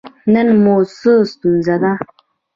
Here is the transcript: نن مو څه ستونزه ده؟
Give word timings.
نن 0.33 0.47
مو 0.63 0.75
څه 0.97 1.11
ستونزه 1.31 1.75
ده؟ 1.81 1.91